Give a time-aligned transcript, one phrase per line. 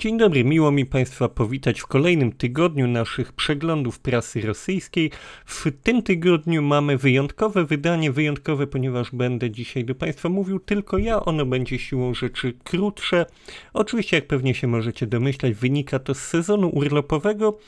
[0.00, 5.10] Dzień dobry, miło mi Państwa powitać w kolejnym tygodniu naszych przeglądów prasy rosyjskiej.
[5.46, 11.24] W tym tygodniu mamy wyjątkowe wydanie, wyjątkowe, ponieważ będę dzisiaj do Państwa mówił tylko ja.
[11.24, 13.26] Ono będzie siłą rzeczy krótsze.
[13.72, 17.58] Oczywiście, jak pewnie się możecie domyślać, wynika to z sezonu urlopowego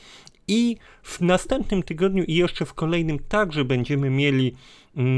[0.47, 4.55] i w następnym tygodniu i jeszcze w kolejnym także będziemy mieli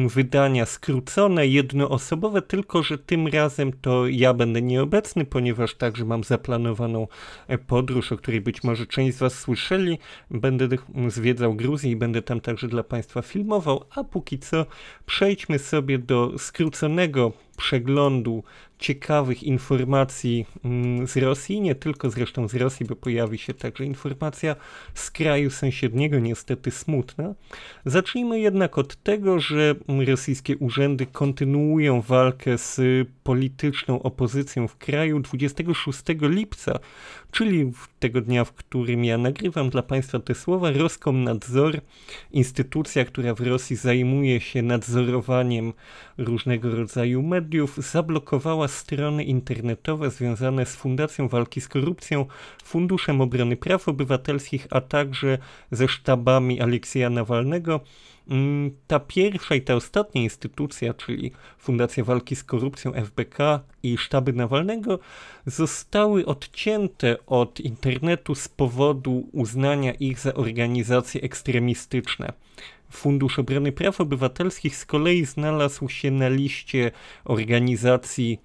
[0.07, 7.07] wydania skrócone, jednoosobowe, tylko że tym razem to ja będę nieobecny, ponieważ także mam zaplanowaną
[7.47, 9.99] e, podróż, o której być może część z Was słyszeli.
[10.31, 10.67] Będę
[11.07, 14.65] zwiedzał Gruzję i będę tam także dla Państwa filmował, a póki co
[15.05, 18.43] przejdźmy sobie do skróconego przeglądu
[18.79, 24.55] ciekawych informacji mm, z Rosji, nie tylko zresztą z Rosji, bo pojawi się także informacja
[24.93, 27.33] z kraju sąsiedniego, niestety smutna.
[27.85, 29.64] Zacznijmy jednak od tego, że
[30.07, 32.81] rosyjskie urzędy kontynuują walkę z
[33.25, 36.79] polityczną opozycją w kraju 26 lipca,
[37.31, 41.81] czyli tego dnia, w którym ja nagrywam dla Państwa te słowa, Roskomnadzor,
[42.31, 45.73] instytucja, która w Rosji zajmuje się nadzorowaniem
[46.17, 52.25] różnego rodzaju mediów, zablokowała strony internetowe związane z Fundacją Walki z Korupcją,
[52.63, 55.37] Funduszem Obrony Praw Obywatelskich, a także
[55.71, 57.79] ze sztabami Aleksieja Nawalnego.
[58.29, 63.37] Mm, ta pierwsza i ta ostatnia instytucja, czyli Fundacja Walki z Korupcją FBK
[63.83, 64.99] i sztaby Nawalnego,
[65.45, 72.33] zostały odcięte od internetu z powodu uznania ich za organizacje ekstremistyczne.
[72.91, 76.91] Fundusz Obrony Praw Obywatelskich z kolei znalazł się na liście
[77.25, 78.39] organizacji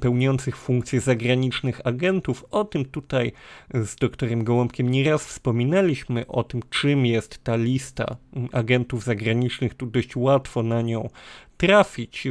[0.00, 2.44] pełniących funkcje zagranicznych agentów.
[2.50, 3.32] O tym tutaj
[3.74, 8.16] z doktorem Gołąbkiem nieraz wspominaliśmy, o tym czym jest ta lista
[8.52, 9.74] agentów zagranicznych.
[9.74, 11.08] Tu dość łatwo na nią
[11.56, 12.28] trafić.